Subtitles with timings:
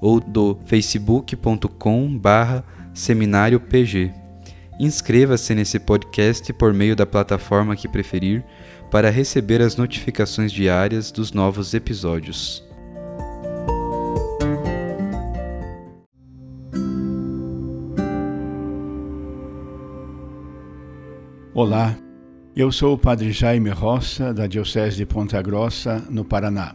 [0.00, 4.12] ou do facebook.com barra seminário PG.
[4.78, 8.44] Inscreva-se nesse podcast por meio da plataforma que preferir
[8.90, 12.64] para receber as notificações diárias dos novos episódios.
[21.52, 21.94] Olá,
[22.56, 26.74] eu sou o Padre Jaime Roça, da Diocese de Ponta Grossa, no Paraná.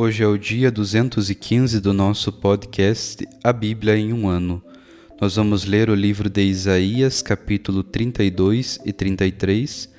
[0.00, 4.62] Hoje é o dia 215 do nosso podcast A Bíblia em um Ano.
[5.20, 9.92] Nós vamos ler o livro de Isaías, capítulo 32 e 33,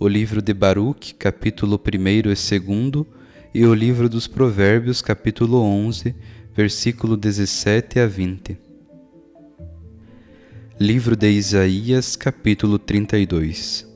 [0.00, 2.50] o livro de Baruch, capítulo 1 e 2,
[3.54, 6.12] e o livro dos Provérbios, capítulo 11,
[6.52, 8.58] versículo 17 a 20.
[10.80, 13.86] Livro de Isaías, capítulo 32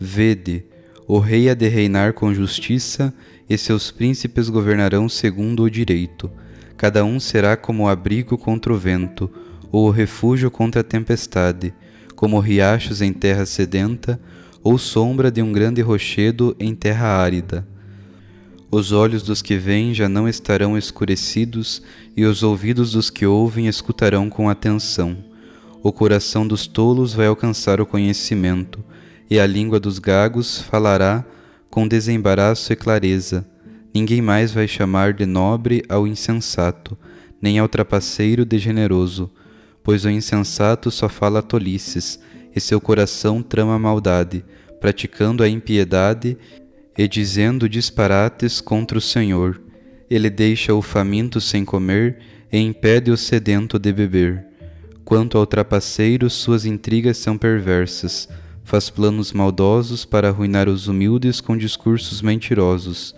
[0.00, 0.64] Vede,
[1.06, 3.14] o rei há de reinar com justiça
[3.52, 6.30] e seus príncipes governarão segundo o direito.
[6.74, 9.30] Cada um será como o abrigo contra o vento,
[9.70, 11.74] ou o refúgio contra a tempestade,
[12.16, 14.18] como riachos em terra sedenta,
[14.62, 17.66] ou sombra de um grande rochedo em terra árida.
[18.70, 21.82] Os olhos dos que veem já não estarão escurecidos,
[22.16, 25.18] e os ouvidos dos que ouvem escutarão com atenção.
[25.82, 28.82] O coração dos tolos vai alcançar o conhecimento,
[29.28, 31.22] e a língua dos gagos falará
[31.72, 33.46] com desembaraço e clareza.
[33.94, 36.98] Ninguém mais vai chamar de nobre ao insensato,
[37.40, 39.32] nem ao trapaceiro de generoso,
[39.82, 42.20] pois o insensato só fala tolices,
[42.54, 44.44] e seu coração trama maldade,
[44.82, 46.36] praticando a impiedade
[46.96, 49.58] e dizendo disparates contra o Senhor.
[50.10, 52.18] Ele deixa o faminto sem comer
[52.52, 54.44] e impede o sedento de beber.
[55.06, 58.28] Quanto ao trapaceiro, suas intrigas são perversas
[58.64, 63.14] faz planos maldosos para arruinar os humildes com discursos mentirosos,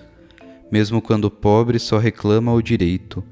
[0.71, 3.23] mesmo quando pobre só reclama o direito.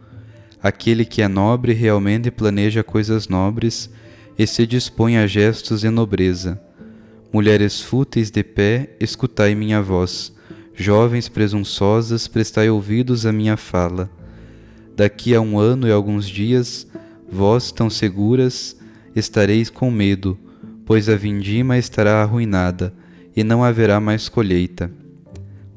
[0.63, 3.91] Aquele que é nobre realmente planeja coisas nobres
[4.39, 6.61] e se dispõe a gestos de nobreza.
[7.33, 10.33] Mulheres fúteis de pé, escutai minha voz.
[10.75, 14.11] Jovens presunçosas, prestai ouvidos à minha fala.
[14.97, 16.87] Daqui a um ano e alguns dias,
[17.31, 18.77] vós tão seguras,
[19.17, 20.39] estareis com medo,
[20.93, 22.93] pois a vindima estará arruinada,
[23.35, 24.93] e não haverá mais colheita.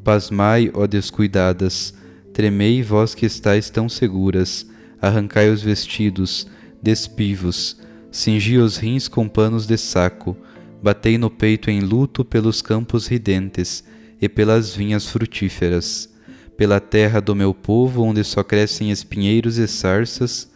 [0.03, 1.94] Pasmai, ó descuidadas,
[2.33, 4.69] tremei vós que estáis tão seguras,
[5.01, 6.45] arrancai os vestidos,
[6.83, 7.77] despivos,
[8.12, 10.35] cingi os rins com panos de saco,
[10.83, 13.85] batei no peito em luto pelos campos ridentes
[14.21, 16.13] e pelas vinhas frutíferas,
[16.57, 20.51] pela terra do meu povo onde só crescem espinheiros e sarças,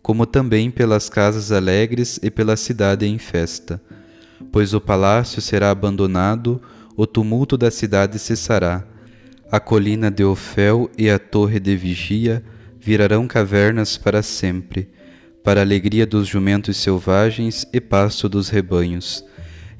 [0.00, 3.78] como também pelas casas alegres e pela cidade em festa.
[4.52, 6.60] Pois o palácio será abandonado,
[6.96, 8.84] o tumulto da cidade cessará.
[9.50, 12.42] A colina de Ofel e a torre de vigia
[12.80, 14.88] virarão cavernas para sempre,
[15.42, 19.24] para a alegria dos jumentos selvagens e pasto dos rebanhos.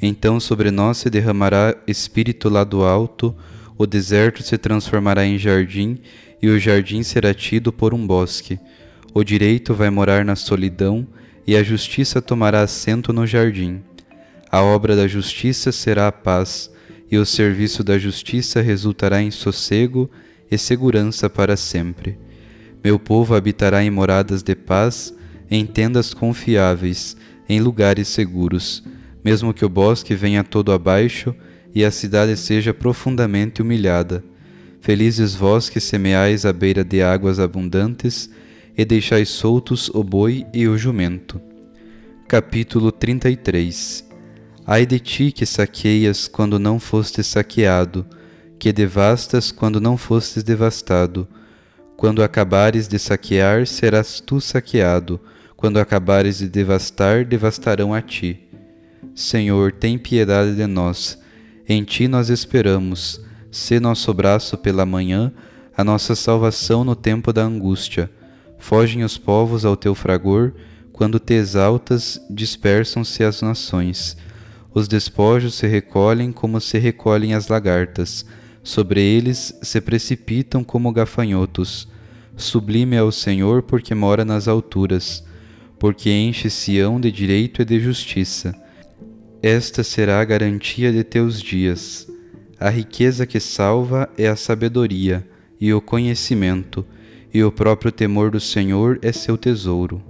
[0.00, 3.34] Então sobre nós se derramará espírito lá do alto,
[3.76, 5.98] o deserto se transformará em jardim,
[6.40, 8.58] e o jardim será tido por um bosque.
[9.12, 11.06] O direito vai morar na solidão,
[11.46, 13.82] e a justiça tomará assento no jardim.
[14.50, 16.70] A obra da justiça será a paz,
[17.10, 20.10] e o serviço da justiça resultará em sossego
[20.50, 22.18] e segurança para sempre.
[22.84, 25.14] Meu povo habitará em moradas de paz,
[25.50, 27.16] em tendas confiáveis,
[27.48, 28.82] em lugares seguros
[29.28, 31.34] mesmo que o bosque venha todo abaixo
[31.74, 34.24] e a cidade seja profundamente humilhada.
[34.80, 38.30] Felizes vós que semeais à beira de águas abundantes
[38.76, 41.40] e deixais soltos o boi e o jumento.
[42.26, 44.07] Capítulo 33
[44.70, 48.04] Ai de ti que saqueias quando não fostes saqueado,
[48.58, 51.26] que devastas quando não fostes devastado.
[51.96, 55.18] Quando acabares de saquear, serás tu saqueado,
[55.56, 58.46] quando acabares de devastar, devastarão a ti.
[59.14, 61.18] Senhor, tem piedade de nós.
[61.66, 63.22] Em ti nós esperamos.
[63.50, 65.32] Se nosso braço pela manhã,
[65.74, 68.10] a nossa salvação no tempo da angústia.
[68.58, 70.52] Fogem os povos ao teu fragor,
[70.92, 74.14] quando te exaltas, dispersam-se as nações.
[74.72, 78.24] Os despojos se recolhem como se recolhem as lagartas,
[78.62, 81.88] sobre eles se precipitam como gafanhotos.
[82.36, 85.24] Sublime é o Senhor porque mora nas alturas,
[85.78, 88.54] porque enche Sião de direito e de justiça
[89.42, 92.08] esta será a garantia de teus dias.
[92.58, 95.24] A riqueza que salva é a sabedoria
[95.60, 96.84] e o conhecimento,
[97.32, 100.02] e o próprio temor do Senhor é seu tesouro.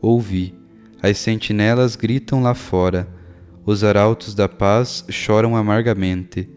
[0.00, 0.54] Ouvi,
[1.02, 3.08] as sentinelas gritam lá fora,
[3.64, 6.48] os arautos da paz choram amargamente.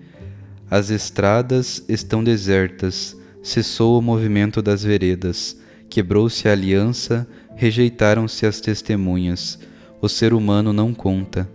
[0.69, 5.59] As estradas estão desertas, cessou o movimento das veredas,
[5.89, 9.59] quebrou-se a aliança, rejeitaram-se as testemunhas.
[10.01, 11.49] O ser humano não conta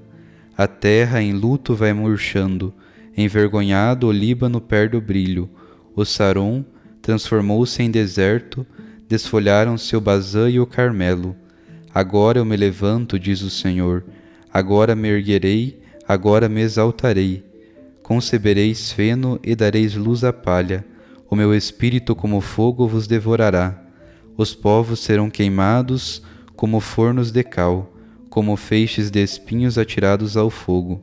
[0.61, 2.75] a terra em luto vai murchando,
[3.17, 5.49] envergonhado o Líbano perde o brilho.
[5.97, 6.63] O Saron
[7.01, 8.67] transformou-se em deserto,
[9.09, 11.35] desfolharam-se o Bazã e o Carmelo.
[11.95, 14.05] Agora eu me levanto, diz o Senhor,
[14.53, 17.45] agora me erguerei, agora me exaltarei.
[18.03, 20.85] Concebereis feno e dareis luz à palha,
[21.29, 23.81] o meu espírito como fogo vos devorará.
[24.37, 26.23] Os povos serão queimados
[26.57, 27.91] como fornos de cal
[28.31, 31.03] como feixes de espinhos atirados ao fogo.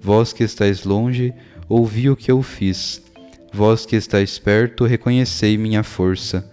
[0.00, 1.34] Vós que estáis longe,
[1.68, 3.02] ouvi o que eu fiz.
[3.52, 6.50] Vós que estáis perto, reconhecei minha força.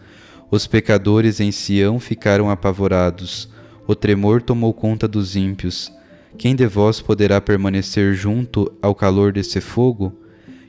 [0.51, 3.47] Os pecadores em Sião ficaram apavorados.
[3.87, 5.91] O tremor tomou conta dos ímpios.
[6.39, 10.13] Quem de vós poderá permanecer junto ao calor desse fogo?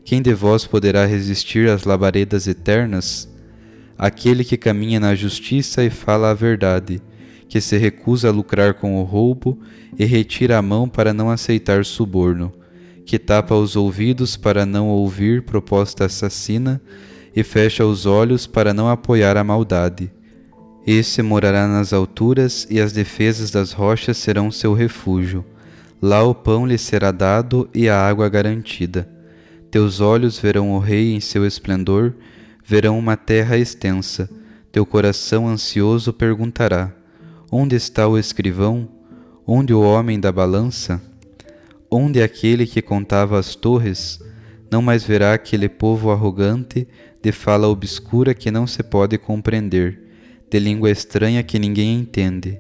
[0.05, 3.33] Quem de vós poderá resistir às labaredas eternas?
[3.97, 7.01] Aquele que caminha na justiça e fala a verdade
[7.49, 9.61] que se recusa a lucrar com o roubo
[9.97, 12.53] e retira a mão para não aceitar suborno,
[13.07, 16.81] que tapa os ouvidos para não ouvir proposta assassina
[17.35, 20.13] e fecha os olhos para não apoiar a maldade.
[20.85, 25.45] Esse morará nas alturas e as defesas das rochas serão seu refúgio.
[26.03, 29.09] Lá o pão lhe será dado e a água garantida.
[29.71, 32.15] Teus olhos verão o Rei em seu esplendor,
[32.65, 34.29] verão uma terra extensa.
[34.73, 36.93] Teu coração ansioso perguntará:
[37.53, 38.89] Onde está o escrivão?
[39.47, 41.03] Onde o homem da balança?
[41.91, 44.21] Onde aquele que contava as torres?
[44.71, 46.87] Não mais verá aquele povo arrogante,
[47.21, 49.99] de fala obscura que não se pode compreender,
[50.49, 52.59] de língua estranha que ninguém entende.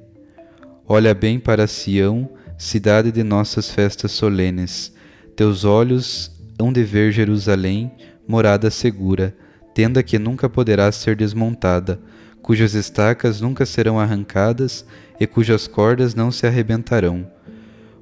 [0.87, 2.29] Olha bem para Sião,
[2.61, 4.93] cidade de nossas festas solenes.
[5.35, 7.91] Teus olhos hão de ver Jerusalém,
[8.29, 9.35] morada segura,
[9.73, 11.99] tenda que nunca poderá ser desmontada,
[12.43, 14.85] cujas estacas nunca serão arrancadas
[15.19, 17.27] e cujas cordas não se arrebentarão.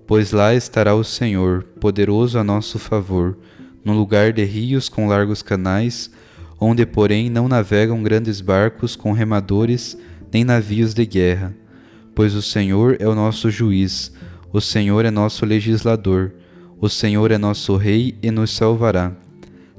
[0.08, 3.38] Pois lá estará o Senhor, poderoso a nosso favor,
[3.84, 6.10] no lugar de rios com largos canais,
[6.58, 9.96] onde, porém, não navegam grandes barcos com remadores
[10.32, 11.54] nem navios de guerra.
[12.12, 14.12] Pois o Senhor é o nosso juiz,
[14.52, 16.32] o Senhor é nosso legislador,
[16.80, 19.12] o Senhor é nosso Rei e nos salvará.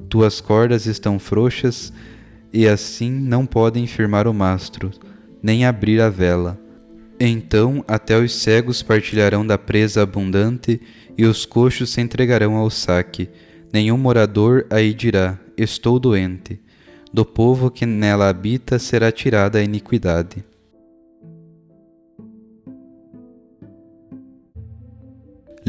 [0.08, 1.92] Tuas cordas estão frouxas
[2.52, 4.90] e assim não podem firmar o mastro,
[5.42, 6.58] nem abrir a vela.
[7.18, 10.80] Então até os cegos partilharão da presa abundante,
[11.18, 13.28] e os coxos se entregarão ao saque.
[13.70, 16.58] Nenhum morador aí dirá: Estou doente.
[17.12, 20.42] Do povo que nela habita será tirada a iniquidade.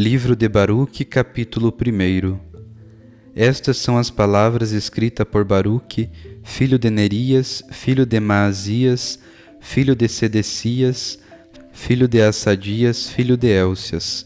[0.04, 2.40] Livro de Baruque, capítulo 1
[3.36, 6.10] estas são as palavras escritas por Baruque,
[6.42, 9.20] filho de Nerias, filho de Maasias,
[9.60, 11.20] filho de Sedecias,
[11.72, 14.26] filho de Assadias, filho de Elcias.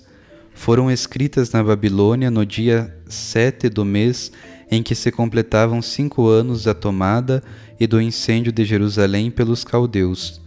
[0.54, 4.32] foram escritas na Babilônia no dia sete do mês
[4.72, 7.44] em que se completavam cinco anos da tomada
[7.78, 10.45] e do incêndio de Jerusalém pelos caldeus.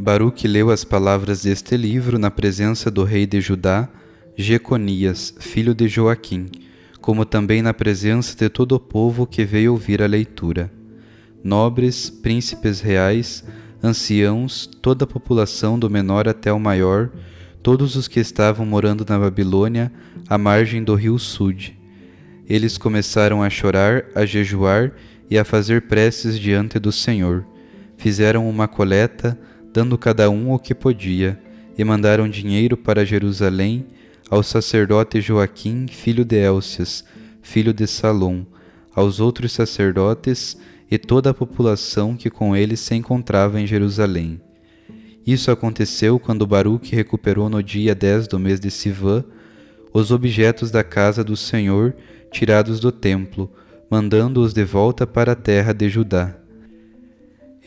[0.00, 3.88] Baruque leu as palavras deste livro na presença do rei de Judá,
[4.36, 6.46] Jeconias, filho de Joaquim,
[7.00, 10.70] como também na presença de todo o povo que veio ouvir a leitura.
[11.42, 13.42] Nobres, príncipes reais,
[13.82, 17.10] anciãos, toda a população do menor até o maior,
[17.60, 19.90] todos os que estavam morando na Babilônia,
[20.28, 21.76] à margem do rio Sude.
[22.48, 24.92] Eles começaram a chorar, a jejuar
[25.28, 27.44] e a fazer preces diante do Senhor.
[27.96, 29.36] Fizeram uma coleta,
[29.78, 31.38] dando cada um o que podia,
[31.78, 33.86] e mandaram dinheiro para Jerusalém
[34.28, 37.04] ao sacerdote Joaquim, filho de Elcias,
[37.42, 38.44] filho de Salom,
[38.92, 40.58] aos outros sacerdotes
[40.90, 44.40] e toda a população que com ele se encontrava em Jerusalém.
[45.24, 49.22] Isso aconteceu quando Baruque recuperou no dia 10 do mês de Sivã
[49.94, 51.94] os objetos da casa do Senhor
[52.32, 53.48] tirados do templo,
[53.88, 56.37] mandando-os de volta para a terra de Judá.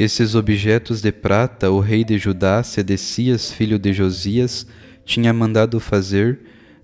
[0.03, 4.65] Esses objetos de prata o rei de Judá, Sedecias, filho de Josias,
[5.05, 6.39] tinha mandado fazer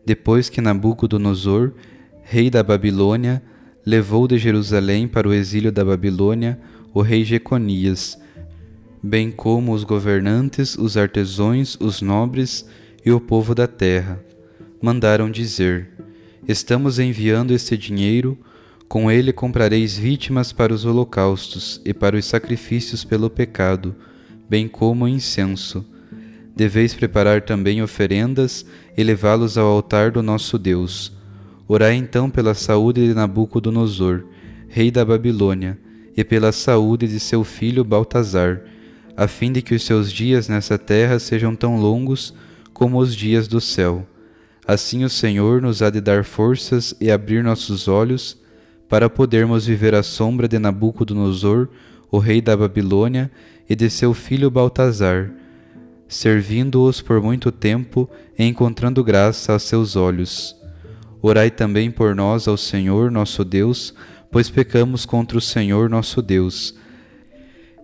[0.05, 1.71] depois que Nabucodonosor,
[2.21, 3.41] rei da Babilônia,
[3.83, 6.59] levou de Jerusalém para o exílio da Babilônia
[6.93, 8.19] o rei Jeconias,
[9.01, 12.69] bem como os governantes, os artesãos, os nobres
[13.03, 14.23] e o povo da terra.
[14.79, 15.89] Mandaram dizer:
[16.47, 18.37] Estamos enviando este dinheiro
[18.87, 23.93] com ele comprareis vítimas para os holocaustos e para os sacrifícios pelo pecado,
[24.49, 25.85] bem como incenso.
[26.55, 28.65] Deveis preparar também oferendas
[28.97, 31.11] e levá-los ao altar do nosso Deus.
[31.67, 34.23] Orai então pela saúde de Nabucodonosor,
[34.69, 35.77] rei da Babilônia,
[36.15, 38.61] e pela saúde de seu filho Baltazar,
[39.15, 42.33] a fim de que os seus dias nessa terra sejam tão longos
[42.73, 44.07] como os dias do céu.
[44.65, 48.37] Assim o Senhor nos há de dar forças e abrir nossos olhos
[48.87, 51.67] para podermos viver à sombra de Nabucodonosor,
[52.09, 53.29] o rei da Babilônia,
[53.69, 55.29] e de seu filho Baltazar,
[56.07, 60.55] servindo-os por muito tempo e encontrando graça a seus olhos.
[61.21, 63.93] Orai também por nós ao Senhor nosso Deus,
[64.31, 66.75] pois pecamos contra o Senhor nosso Deus.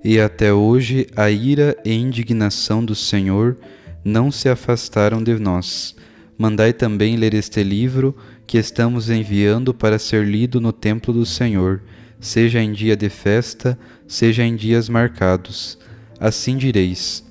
[0.04, 3.58] E até hoje a ira e indignação do Senhor
[4.04, 5.96] não se afastaram de nós.
[6.38, 11.82] Mandai também ler este livro que estamos enviando para ser lido no templo do Senhor,
[12.20, 15.78] seja em dia de festa, seja em dias marcados.
[16.20, 17.24] Assim direis: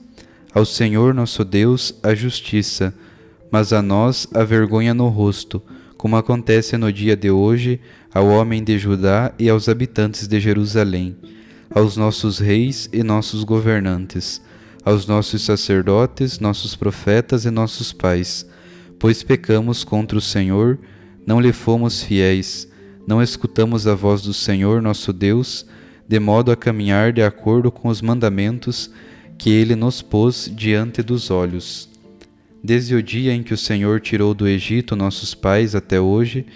[0.54, 2.94] Ao Senhor nosso Deus a justiça,
[3.50, 5.62] mas a nós a vergonha no rosto,
[5.96, 7.80] como acontece no dia de hoje
[8.12, 11.16] ao homem de Judá e aos habitantes de Jerusalém,
[11.70, 14.42] aos nossos reis e nossos governantes,
[14.84, 18.46] aos nossos sacerdotes, nossos profetas e nossos pais,
[18.98, 20.78] pois pecamos contra o Senhor
[21.26, 22.68] não lhe fomos fiéis,
[23.06, 25.66] não escutamos a voz do Senhor nosso Deus,
[26.08, 28.90] de modo a caminhar de acordo com os mandamentos
[29.38, 31.88] que ele nos pôs diante dos olhos.
[32.62, 36.46] Desde o dia em que o Senhor tirou do Egito nossos pais até hoje,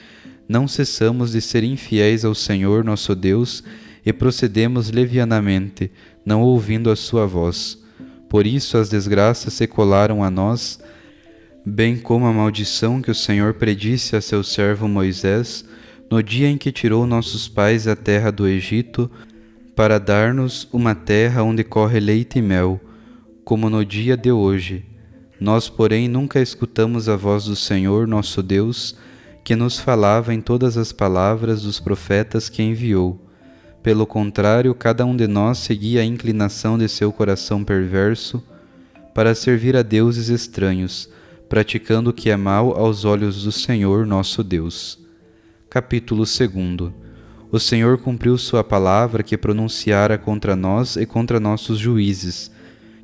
[0.48, 3.64] não cessamos de ser infiéis ao Senhor nosso Deus
[4.04, 5.90] e procedemos levianamente,
[6.24, 7.76] não ouvindo a sua voz.
[8.28, 10.78] Por isso as desgraças se colaram a nós,
[11.68, 15.64] bem como a maldição que o Senhor predisse a seu servo Moisés
[16.08, 19.10] no dia em que tirou nossos pais da terra do Egito,
[19.74, 22.80] para dar-nos uma terra onde corre leite e mel,
[23.44, 24.86] como no dia de hoje.
[25.40, 28.96] Nós, porém, nunca escutamos a voz do Senhor nosso Deus,
[29.42, 33.20] que nos falava em todas as palavras dos profetas que enviou.
[33.82, 38.42] Pelo contrário, cada um de nós seguia a inclinação de seu coração perverso
[39.12, 41.10] para servir a deuses estranhos,
[41.48, 44.98] praticando o que é mal aos olhos do Senhor nosso Deus.
[45.70, 46.92] Capítulo 2
[47.52, 52.50] O Senhor cumpriu sua palavra que pronunciara contra nós e contra nossos juízes,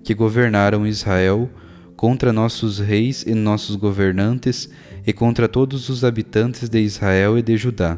[0.03, 1.49] que governaram Israel,
[1.95, 4.69] contra nossos reis e nossos governantes,
[5.07, 7.97] e contra todos os habitantes de Israel e de Judá.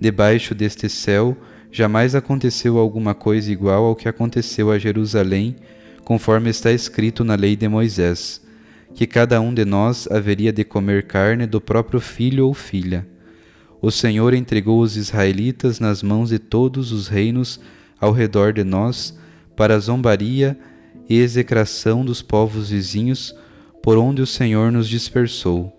[0.00, 1.36] Debaixo deste céu
[1.70, 5.56] jamais aconteceu alguma coisa igual ao que aconteceu a Jerusalém,
[6.04, 8.42] conforme está escrito na lei de Moisés
[8.94, 13.06] que cada um de nós haveria de comer carne do próprio filho ou filha.
[13.80, 17.58] O Senhor entregou os israelitas nas mãos de todos os reinos
[18.00, 19.18] ao redor de nós,
[19.56, 20.58] para a zombaria
[21.08, 23.34] e execração dos povos vizinhos,
[23.82, 25.76] por onde o Senhor nos dispersou.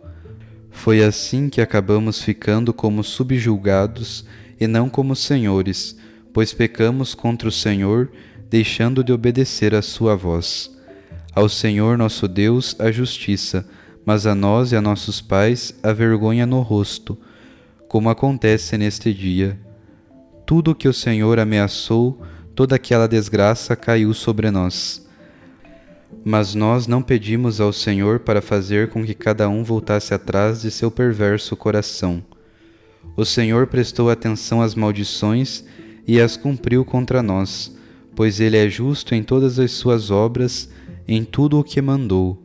[0.70, 4.26] Foi assim que acabamos ficando como subjulgados
[4.60, 5.98] e não como senhores,
[6.34, 8.12] pois pecamos contra o Senhor,
[8.50, 10.73] deixando de obedecer à sua voz.
[11.36, 13.68] Ao Senhor nosso Deus a justiça,
[14.06, 17.18] mas a nós e a nossos pais a vergonha no rosto,
[17.88, 19.60] como acontece neste dia.
[20.46, 22.22] Tudo o que o Senhor ameaçou,
[22.54, 25.08] toda aquela desgraça caiu sobre nós.
[26.24, 30.70] Mas nós não pedimos ao Senhor para fazer com que cada um voltasse atrás de
[30.70, 32.24] seu perverso coração.
[33.18, 35.64] O Senhor prestou atenção às maldições
[36.08, 37.76] e as cumpriu contra nós,
[38.16, 40.70] pois Ele é justo em todas as suas obras,
[41.08, 42.42] em tudo o que mandou.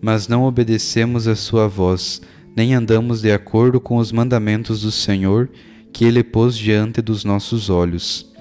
[0.00, 2.20] Mas não obedecemos a sua voz,
[2.54, 5.48] nem andamos de acordo com os mandamentos do Senhor
[5.92, 8.32] que Ele pôs diante dos nossos olhos.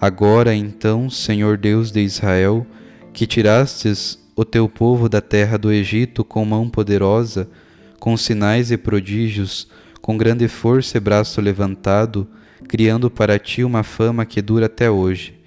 [0.00, 2.66] Agora, então, Senhor Deus de Israel,
[3.12, 7.48] que tirastes o teu povo da terra do Egito com mão poderosa,
[7.98, 9.68] com sinais e prodígios,
[10.00, 12.26] com grande força e braço levantado,
[12.66, 15.39] criando para ti uma fama que dura até hoje.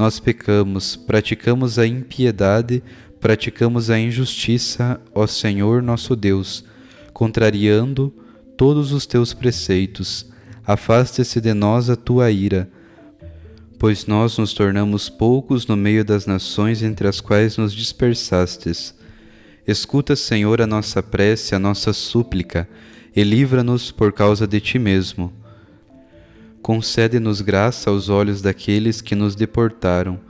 [0.00, 2.82] Nós pecamos, praticamos a impiedade,
[3.20, 6.64] praticamos a injustiça, ó Senhor nosso Deus,
[7.12, 8.10] contrariando
[8.56, 10.24] todos os teus preceitos.
[10.66, 12.66] Afaste-se de nós a tua ira,
[13.78, 18.94] pois nós nos tornamos poucos no meio das nações entre as quais nos dispersastes.
[19.68, 22.66] Escuta, Senhor, a nossa prece, a nossa súplica,
[23.14, 25.39] e livra-nos por causa de ti mesmo.
[26.62, 30.20] Concede-nos graça aos olhos daqueles que nos deportaram,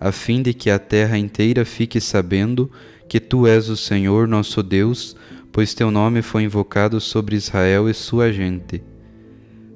[0.00, 2.70] a fim de que a terra inteira fique sabendo
[3.08, 5.16] que tu és o Senhor nosso Deus,
[5.52, 8.82] pois teu nome foi invocado sobre Israel e sua gente.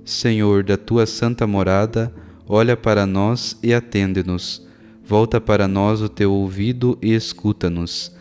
[0.04, 2.12] Senhor, da tua santa morada,
[2.46, 4.66] olha para nós e atende-nos.
[5.04, 8.14] Volta para nós o teu ouvido e escuta-nos.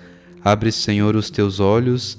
[0.43, 2.17] Abre, Senhor, os teus olhos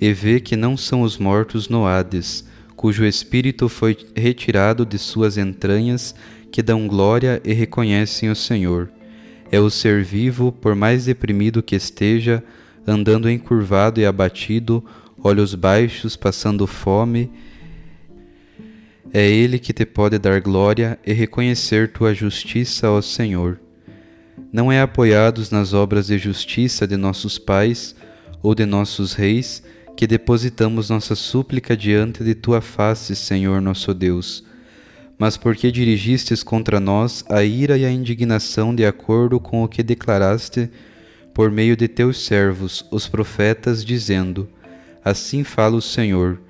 [0.00, 2.44] e vê que não são os mortos no Hades,
[2.76, 6.14] cujo espírito foi retirado de suas entranhas,
[6.50, 8.90] que dão glória e reconhecem o Senhor.
[9.50, 12.42] É o ser vivo, por mais deprimido que esteja,
[12.86, 14.84] andando encurvado e abatido,
[15.22, 17.30] olhos baixos, passando fome,
[19.14, 23.60] é Ele que te pode dar glória e reconhecer tua justiça, ó Senhor.
[24.50, 27.94] Não é apoiados nas obras de justiça de nossos pais
[28.42, 29.62] ou de nossos reis
[29.96, 34.44] que depositamos nossa súplica diante de tua face, Senhor nosso Deus,
[35.18, 39.82] mas porque dirigistes contra nós a ira e a indignação de acordo com o que
[39.82, 40.70] declaraste
[41.34, 44.48] por meio de teus servos, os profetas, dizendo:
[45.04, 46.40] Assim fala o Senhor: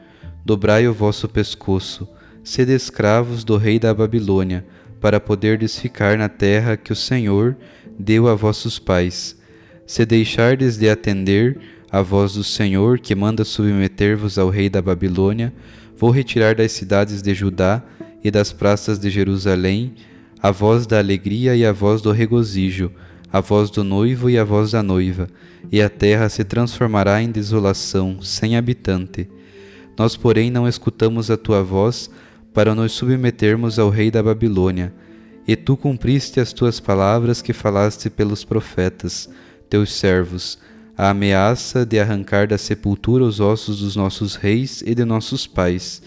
[0.45, 2.09] Dobrai o vosso pescoço
[2.45, 4.65] sede escravos do rei da Babilônia,
[5.01, 7.57] para poderdes ficar na terra que o Senhor
[7.99, 9.37] deu a vossos pais.
[9.87, 11.59] Se deixardes de atender
[11.93, 15.53] a voz do Senhor, que manda submeter-vos ao rei da Babilônia,
[15.95, 17.83] vou retirar das cidades de Judá
[18.25, 19.93] e das praças de Jerusalém
[20.43, 22.91] a voz da alegria e a voz do regozijo,
[23.31, 25.29] a voz do noivo e a voz da noiva,
[25.71, 29.29] e a terra se transformará em desolação, sem habitante.
[29.97, 32.11] Nós, porém, não escutamos a tua voz,
[32.55, 34.93] para nos submetermos ao rei da Babilônia.
[35.47, 39.29] E tu cumpriste as tuas palavras que falaste pelos profetas,
[39.69, 40.59] teus servos,
[41.03, 46.01] a ameaça de arrancar da sepultura os ossos dos nossos reis e de nossos pais.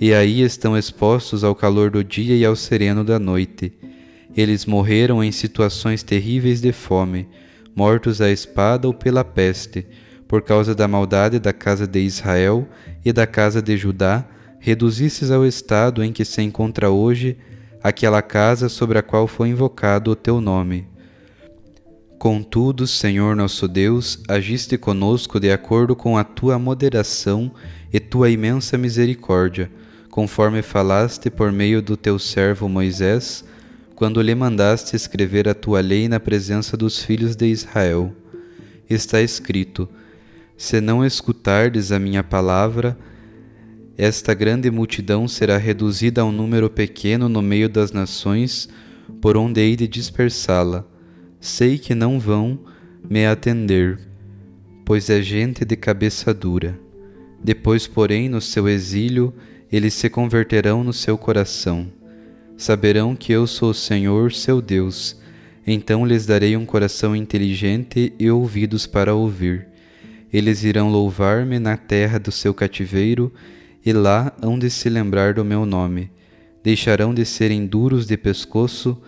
[0.00, 3.74] E aí estão expostos ao calor do dia e ao sereno da noite.
[4.34, 7.28] Eles morreram em situações terríveis de fome,
[7.76, 9.86] mortos à espada ou pela peste,
[10.26, 12.66] por causa da maldade da casa de Israel
[13.04, 14.26] e da casa de Judá,
[14.58, 17.36] reduzisses ao estado em que se encontra hoje
[17.82, 20.88] aquela casa sobre a qual foi invocado o teu nome.
[22.20, 27.50] Contudo, Senhor nosso Deus, agiste conosco de acordo com a tua moderação
[27.90, 29.70] e tua imensa misericórdia,
[30.10, 33.42] conforme falaste por meio do teu servo Moisés,
[33.94, 38.14] quando lhe mandaste escrever a tua lei na presença dos filhos de Israel.
[38.86, 39.88] Está escrito:
[40.58, 42.98] Se não escutardes a minha palavra,
[43.96, 48.68] esta grande multidão será reduzida a um número pequeno no meio das nações,
[49.22, 50.89] por onde hei de dispersá-la.
[51.40, 52.58] Sei que não vão
[53.08, 53.98] me atender,
[54.84, 56.78] pois é gente de cabeça dura.
[57.42, 59.32] Depois, porém, no seu exílio,
[59.72, 61.86] eles se converterão no seu coração.
[62.58, 65.18] Saberão que eu sou o Senhor, seu Deus.
[65.66, 69.66] Então lhes darei um coração inteligente e ouvidos para ouvir.
[70.30, 73.32] Eles irão louvar-me na terra do seu cativeiro
[73.84, 76.10] e lá hão de se lembrar do meu nome.
[76.62, 79.00] Deixarão de serem duros de pescoço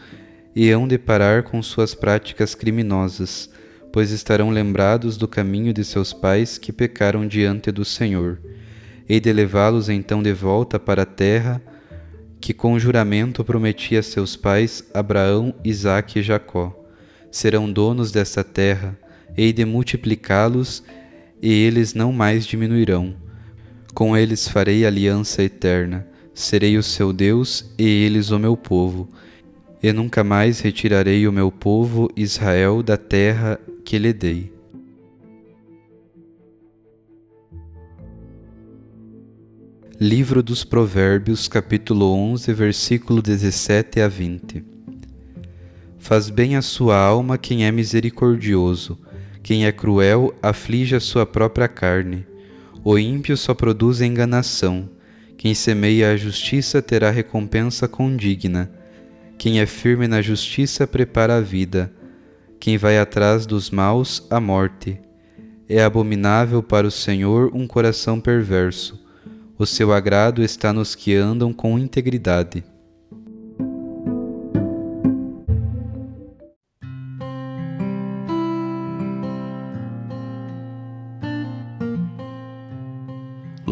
[0.54, 3.50] e hão de parar com suas práticas criminosas,
[3.92, 8.40] pois estarão lembrados do caminho de seus pais que pecaram diante do Senhor.
[9.08, 11.60] Hei de levá-los então de volta para a terra
[12.40, 16.76] que com juramento prometi a seus pais Abraão, Isaque e Jacó.
[17.30, 18.98] Serão donos desta terra,
[19.36, 20.82] hei de multiplicá-los
[21.40, 23.14] e eles não mais diminuirão.
[23.94, 29.08] Com eles farei aliança eterna, serei o seu Deus e eles o meu povo.
[29.82, 34.52] E nunca mais retirarei o meu povo Israel da terra que lhe dei.
[40.00, 44.64] Livro dos Provérbios, capítulo 11, versículo 17 a 20.
[45.98, 48.96] Faz bem a sua alma quem é misericordioso,
[49.42, 52.24] quem é cruel aflige a sua própria carne.
[52.84, 54.88] O ímpio só produz enganação.
[55.36, 58.70] Quem semeia a justiça terá recompensa condigna.
[59.42, 61.92] Quem é firme na justiça prepara a vida.
[62.60, 65.00] Quem vai atrás dos maus, a morte.
[65.68, 69.04] É abominável para o Senhor um coração perverso.
[69.58, 72.62] O seu agrado está nos que andam com integridade.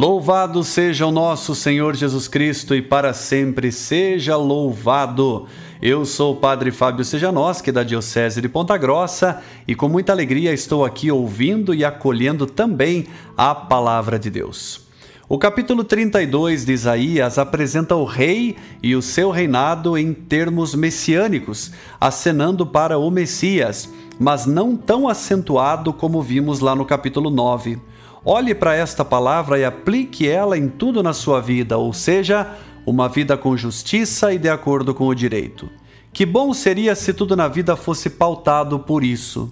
[0.01, 5.47] Louvado seja o nosso Senhor Jesus Cristo e para sempre seja louvado.
[5.83, 10.55] Eu sou o Padre Fábio Sejanoschi, da Diocese de Ponta Grossa, e com muita alegria
[10.55, 14.89] estou aqui ouvindo e acolhendo também a Palavra de Deus.
[15.29, 21.73] O capítulo 32 de Isaías apresenta o rei e o seu reinado em termos messiânicos,
[22.01, 23.87] acenando para o Messias,
[24.19, 27.90] mas não tão acentuado como vimos lá no capítulo 9.
[28.25, 32.47] Olhe para esta palavra e aplique ela em tudo na sua vida, ou seja,
[32.85, 35.71] uma vida com justiça e de acordo com o direito.
[36.13, 39.51] Que bom seria se tudo na vida fosse pautado por isso.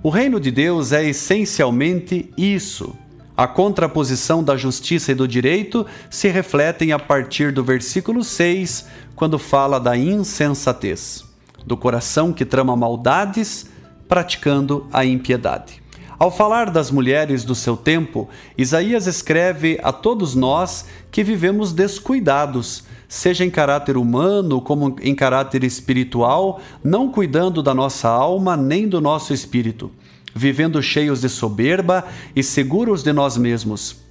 [0.00, 2.94] O reino de Deus é essencialmente isso.
[3.36, 9.40] A contraposição da justiça e do direito se refletem a partir do versículo 6, quando
[9.40, 11.24] fala da insensatez,
[11.66, 13.66] do coração que trama maldades,
[14.06, 15.83] praticando a impiedade.
[16.16, 22.84] Ao falar das mulheres do seu tempo, Isaías escreve a todos nós que vivemos descuidados,
[23.08, 29.00] seja em caráter humano como em caráter espiritual, não cuidando da nossa alma nem do
[29.00, 29.90] nosso espírito,
[30.32, 34.04] vivendo cheios de soberba e seguros de nós mesmos.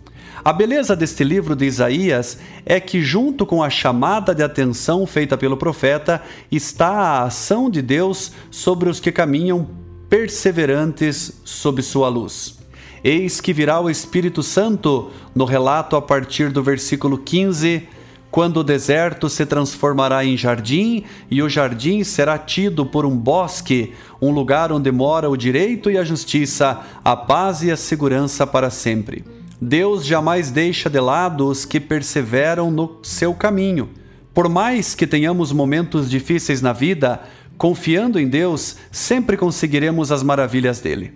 [0.44, 5.38] A beleza deste livro de Isaías é que, junto com a chamada de atenção feita
[5.38, 9.83] pelo profeta, está a ação de Deus sobre os que caminham
[10.14, 12.60] perseverantes sob sua luz.
[13.04, 17.88] Eis que virá o Espírito Santo, no relato a partir do versículo 15,
[18.30, 23.94] quando o deserto se transformará em jardim e o jardim será tido por um bosque,
[24.22, 28.70] um lugar onde mora o direito e a justiça, a paz e a segurança para
[28.70, 29.26] sempre.
[29.60, 33.90] Deus jamais deixa de lado os que perseveram no seu caminho.
[34.32, 37.22] Por mais que tenhamos momentos difíceis na vida,
[37.64, 41.14] Confiando em Deus, sempre conseguiremos as maravilhas dele.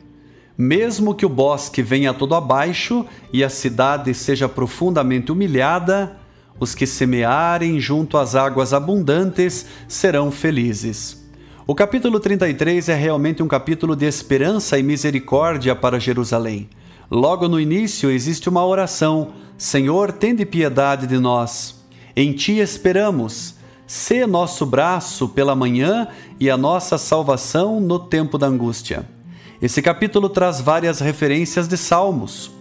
[0.58, 6.18] Mesmo que o bosque venha todo abaixo e a cidade seja profundamente humilhada,
[6.58, 11.22] os que semearem junto às águas abundantes serão felizes.
[11.68, 16.70] O capítulo 33 é realmente um capítulo de esperança e misericórdia para Jerusalém.
[17.12, 21.86] Logo no início existe uma oração: Senhor, tende piedade de nós.
[22.16, 23.57] Em ti esperamos.
[23.88, 29.06] Sê nosso braço pela manhã e a nossa salvação no tempo da angústia.
[29.62, 32.52] Esse capítulo traz várias referências de salmos.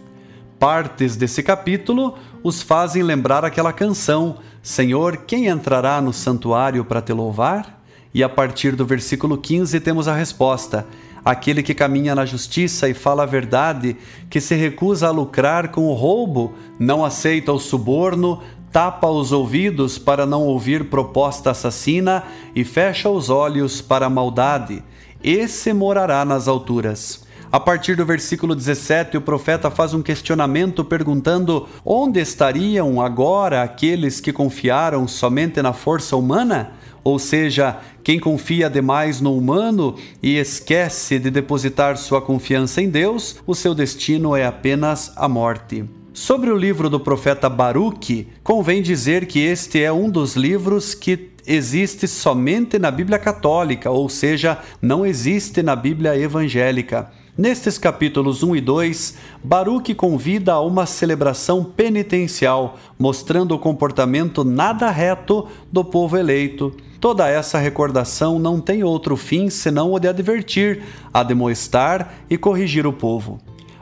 [0.57, 7.13] Partes desse capítulo os fazem lembrar aquela canção: Senhor, quem entrará no santuário para te
[7.13, 7.83] louvar?
[8.15, 10.87] E a partir do versículo 15 temos a resposta:
[11.27, 13.97] aquele que caminha na justiça e fala a verdade,
[14.31, 18.41] que se recusa a lucrar com o roubo, não aceita o suborno,
[18.77, 24.85] tapa os ouvidos para não ouvir proposta assassina e fecha os olhos para a maldade.
[25.25, 27.25] Esse morará nas alturas.
[27.51, 34.21] A partir do versículo 17, o profeta faz um questionamento perguntando: onde estariam agora aqueles
[34.21, 36.73] que confiaram somente na força humana?
[37.03, 43.37] Ou seja, quem confia demais no humano e esquece de depositar sua confiança em Deus,
[43.47, 45.83] o seu destino é apenas a morte.
[46.17, 51.29] Sobre o livro do profeta Baruque, convém dizer que este é um dos livros que
[51.47, 57.13] existe somente na Bíblia Católica, ou seja, não existe na Bíblia Evangélica.
[57.37, 64.91] Nestes capítulos 1 e 2, Baruque convida a uma celebração penitencial, mostrando o comportamento nada
[64.91, 66.75] reto do povo eleito.
[66.99, 72.93] Toda essa recordação não tem outro fim senão o de advertir, admoestar e corrigir o
[72.93, 73.39] povo.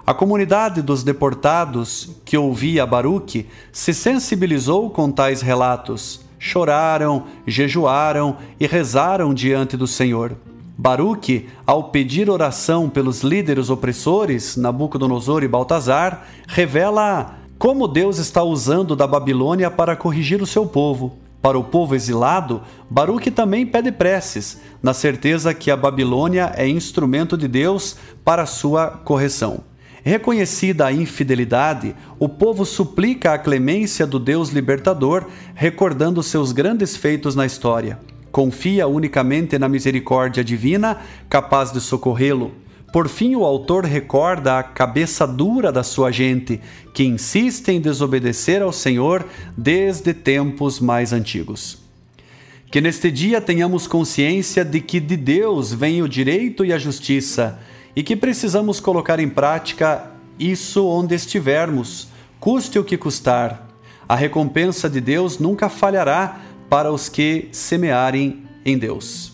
[0.07, 6.21] A comunidade dos deportados que ouvia Baruque se sensibilizou com tais relatos.
[6.39, 10.37] Choraram, jejuaram e rezaram diante do Senhor.
[10.77, 18.95] Baruque, ao pedir oração pelos líderes opressores, Nabucodonosor e Baltazar, revela como Deus está usando
[18.95, 21.17] da Babilônia para corrigir o seu povo.
[21.41, 27.39] Para o povo exilado, Baruque também pede preces, na certeza que a Babilônia é instrumento
[27.39, 29.63] de Deus para sua correção.
[30.05, 37.35] Reconhecida a infidelidade, o povo suplica a clemência do Deus libertador, recordando seus grandes feitos
[37.35, 37.99] na história
[38.35, 40.99] confia unicamente na misericórdia divina,
[41.31, 42.51] capaz de socorrê-lo.
[42.93, 46.61] Por fim, o autor recorda a cabeça dura da sua gente,
[46.93, 49.25] que insiste em desobedecer ao Senhor
[49.57, 51.79] desde tempos mais antigos.
[52.73, 57.61] Que neste dia tenhamos consciência de que de Deus vem o direito e a justiça,
[57.97, 62.09] e que precisamos colocar em prática isso onde estivermos,
[62.41, 63.69] custe o que custar.
[64.09, 69.33] A recompensa de Deus nunca falhará para os que semearem em Deus.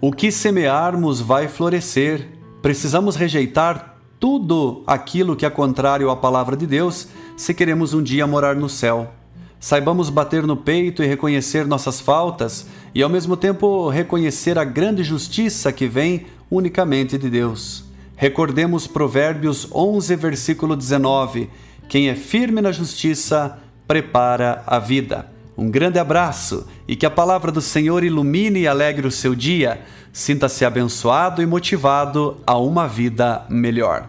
[0.00, 2.28] O que semearmos vai florescer.
[2.62, 8.26] Precisamos rejeitar tudo aquilo que é contrário à palavra de Deus se queremos um dia
[8.26, 9.19] morar no céu.
[9.60, 15.04] Saibamos bater no peito e reconhecer nossas faltas e, ao mesmo tempo, reconhecer a grande
[15.04, 17.84] justiça que vem unicamente de Deus.
[18.16, 21.50] Recordemos Provérbios 11, versículo 19:
[21.90, 25.30] Quem é firme na justiça prepara a vida.
[25.58, 29.82] Um grande abraço e que a palavra do Senhor ilumine e alegre o seu dia.
[30.10, 34.08] Sinta-se abençoado e motivado a uma vida melhor.